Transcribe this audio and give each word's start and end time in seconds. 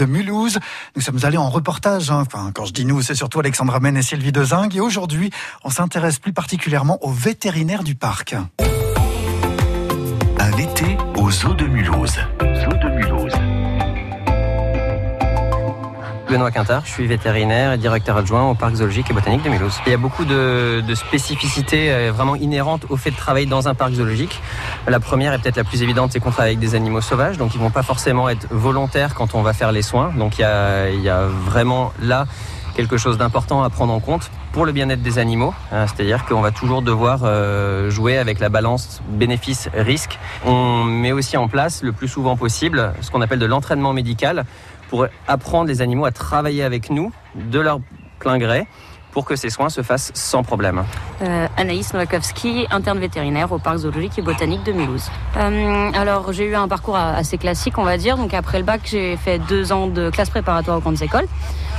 de 0.00 0.06
Mulhouse. 0.06 0.58
Nous 0.94 1.02
sommes 1.02 1.18
allés 1.24 1.38
en 1.38 1.50
reportage. 1.50 2.12
Hein. 2.12 2.24
Enfin, 2.24 2.52
quand 2.54 2.64
je 2.64 2.72
dis 2.72 2.84
nous, 2.84 3.02
c'est 3.02 3.16
surtout 3.16 3.40
Alexandra 3.40 3.80
Men 3.80 3.96
et 3.96 4.02
Sylvie 4.02 4.30
Dezingue. 4.30 4.76
Et 4.76 4.80
aujourd'hui, 4.80 5.30
on 5.64 5.70
s'intéresse 5.70 6.20
plus 6.20 6.32
particulièrement 6.32 7.02
aux 7.04 7.10
vétérinaires 7.10 7.82
du 7.82 7.96
parc. 7.96 8.36
Un 10.38 10.56
été 10.56 10.96
aux 11.16 11.46
eaux 11.46 11.54
de 11.54 11.64
Mulhouse. 11.64 12.20
Benoît 16.28 16.50
Quintard, 16.50 16.82
je 16.84 16.90
suis 16.90 17.06
vétérinaire 17.06 17.72
et 17.72 17.78
directeur 17.78 18.16
adjoint 18.16 18.50
au 18.50 18.54
parc 18.54 18.74
zoologique 18.74 19.10
et 19.10 19.14
botanique 19.14 19.42
de 19.42 19.48
Mulhouse. 19.48 19.80
Il 19.86 19.92
y 19.92 19.94
a 19.94 19.98
beaucoup 19.98 20.26
de, 20.26 20.82
spécificités 20.94 21.90
euh, 21.90 22.12
vraiment 22.14 22.36
inhérentes 22.36 22.84
au 22.90 22.96
fait 22.96 23.10
de 23.10 23.16
travailler 23.16 23.46
dans 23.46 23.66
un 23.66 23.74
parc 23.74 23.92
zoologique. 23.92 24.42
La 24.86 25.00
première 25.00 25.32
et 25.32 25.38
peut-être 25.38 25.56
la 25.56 25.64
plus 25.64 25.82
évidente, 25.82 26.12
c'est 26.12 26.20
qu'on 26.20 26.30
travaille 26.30 26.50
avec 26.50 26.58
des 26.58 26.74
animaux 26.74 27.00
sauvages, 27.00 27.38
donc 27.38 27.54
ils 27.54 27.60
vont 27.60 27.70
pas 27.70 27.82
forcément 27.82 28.28
être 28.28 28.46
volontaires 28.50 29.14
quand 29.14 29.34
on 29.34 29.42
va 29.42 29.54
faire 29.54 29.72
les 29.72 29.82
soins. 29.82 30.12
Donc 30.18 30.38
il 30.38 30.42
y 30.42 31.08
a 31.08 31.26
vraiment 31.26 31.92
là 32.02 32.26
quelque 32.78 32.96
chose 32.96 33.18
d'important 33.18 33.64
à 33.64 33.70
prendre 33.70 33.92
en 33.92 33.98
compte 33.98 34.30
pour 34.52 34.64
le 34.64 34.70
bien-être 34.70 35.02
des 35.02 35.18
animaux. 35.18 35.52
hein, 35.72 35.88
C'est-à-dire 35.88 36.24
qu'on 36.26 36.40
va 36.40 36.52
toujours 36.52 36.80
devoir 36.80 37.22
euh, 37.24 37.90
jouer 37.90 38.16
avec 38.16 38.38
la 38.38 38.50
balance 38.50 39.02
bénéfice-risque. 39.08 40.16
On 40.46 40.84
met 40.84 41.10
aussi 41.10 41.36
en 41.36 41.48
place 41.48 41.82
le 41.82 41.90
plus 41.90 42.06
souvent 42.06 42.36
possible 42.36 42.92
ce 43.00 43.10
qu'on 43.10 43.20
appelle 43.20 43.40
de 43.40 43.46
l'entraînement 43.46 43.92
médical 43.92 44.44
pour 44.90 45.08
apprendre 45.26 45.66
les 45.66 45.82
animaux 45.82 46.04
à 46.04 46.12
travailler 46.12 46.62
avec 46.62 46.88
nous 46.90 47.10
de 47.34 47.58
leur 47.58 47.80
plein 48.20 48.38
gré 48.38 48.68
pour 49.18 49.24
que 49.24 49.34
ces 49.34 49.50
soins 49.50 49.68
se 49.68 49.82
fassent 49.82 50.12
sans 50.14 50.44
problème. 50.44 50.84
Euh, 51.22 51.48
Anaïs 51.56 51.92
Nowakowski, 51.92 52.68
interne 52.70 53.00
vétérinaire 53.00 53.50
au 53.50 53.58
parc 53.58 53.78
zoologique 53.78 54.16
et 54.16 54.22
botanique 54.22 54.62
de 54.62 54.70
Mulhouse. 54.70 55.10
Euh, 55.36 55.90
alors 55.92 56.32
j'ai 56.32 56.44
eu 56.44 56.54
un 56.54 56.68
parcours 56.68 56.94
assez 56.96 57.36
classique, 57.36 57.78
on 57.78 57.82
va 57.82 57.96
dire. 57.96 58.16
Donc 58.16 58.32
après 58.32 58.58
le 58.58 58.64
bac, 58.64 58.82
j'ai 58.84 59.16
fait 59.16 59.40
deux 59.40 59.72
ans 59.72 59.88
de 59.88 60.10
classe 60.10 60.30
préparatoire 60.30 60.78
aux 60.78 60.80
grandes 60.80 61.02
écoles. 61.02 61.26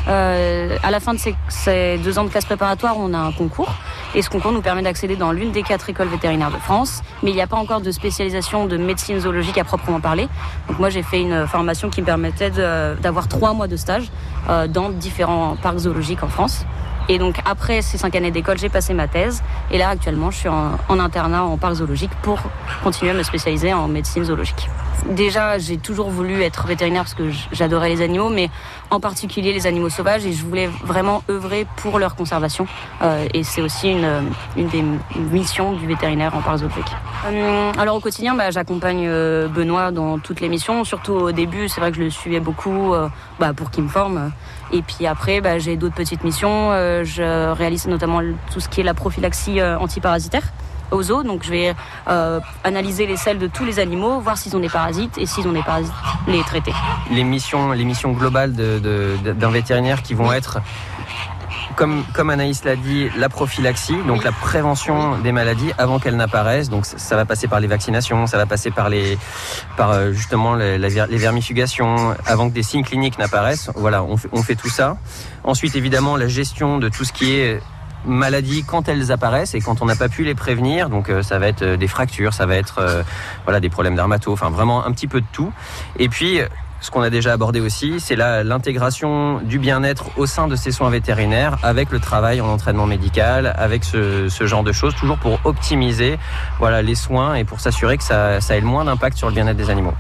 Euh, 0.10 0.76
à 0.84 0.92
la 0.92 1.00
fin 1.00 1.14
de 1.14 1.20
ces, 1.48 1.98
deux 2.00 2.20
ans 2.20 2.26
de 2.26 2.30
classe 2.30 2.44
préparatoire, 2.44 2.96
on 2.98 3.14
a 3.14 3.18
un 3.18 3.32
concours. 3.32 3.74
Et 4.16 4.22
ce 4.22 4.30
concours 4.30 4.52
nous 4.52 4.62
permet 4.62 4.82
d'accéder 4.82 5.16
dans 5.16 5.32
l'une 5.32 5.54
des 5.54 5.64
quatre 5.64 5.90
écoles 5.90 6.10
vétérinaires 6.10 6.52
de 6.52 6.58
France. 6.58 7.04
Mais 7.24 7.30
il 7.30 7.36
n'y 7.36 7.42
a 7.42 7.48
pas 7.48 7.56
encore 7.56 7.80
de 7.80 7.92
spécialisation 7.92 8.66
de 8.66 8.76
médecine 8.76 9.18
zoologique 9.18 9.58
à 9.58 9.64
proprement 9.64 10.02
parler. 10.02 10.28
Donc 10.68 10.78
moi, 10.80 10.90
j'ai 10.90 11.04
fait 11.04 11.22
une 11.22 11.48
formation 11.48 11.90
qui 11.90 12.02
me 12.02 12.06
permettait 12.06 12.50
d'avoir 12.50 13.30
trois 13.30 13.54
mois 13.54 13.68
de 13.68 13.78
stage 13.78 14.12
euh, 14.50 14.68
dans 14.68 14.90
différents 14.90 15.56
parcs 15.56 15.78
zoologiques 15.80 16.24
en 16.24 16.28
France. 16.28 16.66
Et 17.10 17.18
donc 17.18 17.38
après 17.44 17.82
ces 17.82 17.98
cinq 17.98 18.16
années 18.16 18.32
d'école, 18.32 18.58
j'ai 18.58 18.70
passé 18.70 18.94
ma 18.94 19.08
thèse. 19.08 19.44
Et 19.72 19.78
là 19.78 19.90
actuellement, 19.90 20.32
je 20.32 20.38
suis 20.38 20.50
en, 20.50 20.78
internat 20.88 21.44
en 21.44 21.58
parc 21.58 21.74
zoologique 21.76 22.12
pour 22.22 22.40
continuer 22.84 23.12
à 23.12 23.16
me 23.16 23.24
spécialiser 23.24 23.74
en 23.74 23.88
médecine 23.88 24.24
zoologique. 24.24 24.70
Déjà, 25.08 25.58
j'ai 25.58 25.78
toujours 25.78 26.10
voulu 26.10 26.42
être 26.42 26.68
vétérinaire 26.68 27.04
parce 27.04 27.14
que 27.14 27.32
j'adorais 27.52 27.90
les 27.90 28.02
animaux, 28.02 28.30
mais 28.30 28.50
en 28.92 29.00
particulier 29.00 29.54
les 29.54 29.68
animaux 29.68 29.90
sauvages, 29.90 30.26
et 30.26 30.34
je 30.34 30.44
voulais 30.44 30.68
vraiment 30.84 31.24
œuvrer 31.30 31.66
pour 31.78 32.00
leur 32.00 32.16
conservation. 32.16 32.68
Euh, 33.02 33.26
et 33.34 33.44
c'est 33.44 33.62
aussi 33.62 33.90
une, 33.90 34.24
une, 34.58 34.68
des 34.68 34.84
missions 35.16 35.74
du 35.74 35.88
vétérinaire 35.88 36.36
en 36.36 36.42
parc 36.42 36.58
zoologique. 36.58 36.96
Euh, 37.28 37.72
alors 37.78 37.96
au 37.96 38.00
quotidien, 38.00 38.36
bah, 38.36 38.52
j'accompagne 38.52 39.06
euh, 39.08 39.48
Benoît 39.48 39.92
dans 39.92 40.20
toutes 40.20 40.42
les 40.42 40.50
missions, 40.50 40.84
surtout 40.84 41.14
au 41.14 41.32
début, 41.32 41.70
c'est 41.70 41.82
vrai 41.82 41.92
que 41.92 41.98
je 41.98 42.04
le 42.04 42.10
suivais 42.10 42.40
beaucoup 42.40 42.94
bah, 43.40 43.54
pour 43.54 43.72
qu'il 43.72 43.84
me 43.84 43.90
forme. 43.90 44.32
Et 44.72 44.82
puis 44.82 45.08
après, 45.08 45.42
bah, 45.42 45.58
j'ai 45.60 45.78
d'autres 45.78 45.96
petites 45.96 46.24
missions. 46.24 46.70
Je 47.04 47.52
réalise 47.54 47.88
notamment 47.88 48.22
tout 48.52 48.60
ce 48.60 48.70
qui 48.70 48.82
est 48.82 48.84
la 48.84 48.94
prophylaxie 48.94 49.60
euh, 49.60 49.78
antiparasitaire 49.78 50.44
aux 50.92 51.04
zoos. 51.04 51.24
Donc 51.24 51.44
je 51.44 51.52
vais 51.52 51.76
euh, 52.08 52.40
analyser 52.64 53.06
les 53.06 53.18
selles 53.18 53.40
de 53.40 53.48
tous 53.48 53.66
les 53.66 53.80
animaux, 53.80 54.20
voir 54.20 54.38
s'ils 54.38 54.56
ont 54.56 54.60
des 54.60 54.70
parasites 54.70 55.18
et 55.18 55.26
s'ils 55.26 55.48
ont 55.48 55.52
des 55.52 55.64
parasites, 55.64 55.94
les 56.28 56.42
traiter. 56.42 56.74
Les 57.12 57.24
missions, 57.24 57.72
les 57.72 57.86
missions 57.86 58.12
globales 58.12 58.54
d'un 58.54 59.50
vétérinaire 59.50 60.02
qui 60.02 60.14
vont 60.14 60.32
être 60.32 60.60
comme, 61.76 62.30
Anaïs 62.30 62.64
l'a 62.64 62.76
dit, 62.76 63.10
la 63.18 63.30
prophylaxie, 63.30 63.98
donc 64.08 64.24
la 64.24 64.32
prévention 64.32 65.18
des 65.20 65.32
maladies 65.32 65.72
avant 65.78 66.00
qu'elles 66.00 66.16
n'apparaissent. 66.16 66.70
Donc 66.70 66.86
ça 66.86 67.16
va 67.16 67.26
passer 67.26 67.48
par 67.48 67.60
les 67.60 67.68
vaccinations, 67.68 68.28
ça 68.28 68.38
va 68.38 68.46
passer 68.46 68.72
par 68.72 68.90
les, 68.90 69.18
par 69.78 69.92
euh, 69.92 70.12
justement 70.12 70.56
les, 70.56 70.78
vermifugations, 71.18 72.16
avant 72.26 72.50
que 72.50 72.54
des 72.54 72.64
signes 72.64 72.84
cliniques 72.84 73.18
n'apparaissent. 73.18 73.72
Voilà, 73.76 74.04
on 74.04 74.18
fait, 74.18 74.56
tout 74.56 74.70
ça. 74.70 74.98
Ensuite, 75.44 75.76
évidemment, 75.76 76.18
la 76.18 76.28
gestion 76.28 76.78
de 76.78 76.90
tout 76.90 77.06
ce 77.06 77.14
qui 77.14 77.36
est 77.36 77.62
maladies 78.06 78.64
quand 78.64 78.88
elles 78.88 79.12
apparaissent 79.12 79.54
et 79.56 79.60
quand 79.60 79.82
on 79.82 79.86
n'a 79.86 79.96
pas 79.96 80.10
pu 80.10 80.24
les 80.24 80.36
prévenir. 80.36 80.90
Donc 80.90 81.10
euh, 81.10 81.22
ça 81.22 81.38
va 81.40 81.48
être 81.48 81.64
des 81.64 81.88
fractures, 81.88 82.34
ça 82.34 82.46
va 82.46 82.56
être 82.56 82.80
euh, 82.80 83.04
voilà 83.44 83.60
des 83.60 83.70
problèmes 83.70 83.96
dermato, 83.96 84.32
enfin 84.32 84.50
vraiment 84.50 84.86
un 84.86 84.92
petit 84.92 85.08
peu 85.08 85.22
de 85.22 85.26
tout. 85.34 85.52
Et 85.98 86.08
puis 86.08 86.40
ce 86.82 86.92
qu'on 86.92 87.02
a 87.02 87.10
déjà 87.10 87.34
abordé 87.34 87.60
aussi, 87.60 88.00
c'est 88.00 88.16
l'intégration 88.16 89.40
du 89.40 89.60
bien-être 89.60 90.18
au 90.18 90.26
sein 90.26 90.48
de 90.48 90.56
ces 90.56 90.72
soins 90.72 90.90
vétérinaires 90.90 91.58
avec 91.64 91.92
le 91.92 92.00
travail 92.00 92.42
en 92.42 92.48
entraînement 92.48 92.86
médical, 92.86 93.54
avec 93.58 93.84
ce, 93.84 94.30
ce 94.30 94.48
genre 94.48 94.64
de 94.64 94.72
choses, 94.72 94.96
toujours 94.96 95.18
pour 95.18 95.40
optimiser 95.44 96.18
voilà, 96.60 96.82
les 96.82 96.96
soins 96.96 97.36
et 97.36 97.44
pour 97.44 97.60
s'assurer 97.60 97.98
que 97.98 98.04
ça, 98.04 98.42
ça 98.42 98.56
ait 98.56 98.62
le 98.62 98.68
moins 98.68 98.86
d'impact 98.86 99.18
sur 99.18 99.28
le 99.28 99.34
bien-être 99.34 99.58
des 99.58 99.70
animaux. 99.70 99.94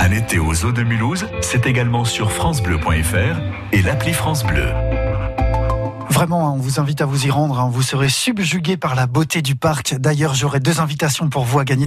Un 0.00 0.10
été 0.10 0.38
aux 0.38 0.64
eaux 0.64 0.72
de 0.72 0.82
Mulhouse, 0.82 1.26
c'est 1.40 1.66
également 1.66 2.04
sur 2.04 2.32
francebleu.fr 2.32 3.38
et 3.72 3.82
l'appli 3.82 4.12
France 4.12 4.44
Bleu. 4.44 4.68
Vraiment, 6.14 6.54
on 6.54 6.58
vous 6.58 6.78
invite 6.78 7.00
à 7.00 7.06
vous 7.06 7.26
y 7.26 7.30
rendre. 7.30 7.68
Vous 7.72 7.82
serez 7.82 8.08
subjugué 8.08 8.76
par 8.76 8.94
la 8.94 9.08
beauté 9.08 9.42
du 9.42 9.56
parc. 9.56 9.96
D'ailleurs, 9.96 10.32
j'aurai 10.32 10.60
deux 10.60 10.78
invitations 10.80 11.28
pour 11.28 11.42
vous 11.42 11.58
à 11.58 11.64
gagner. 11.64 11.82